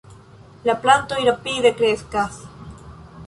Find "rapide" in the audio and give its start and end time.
1.27-1.73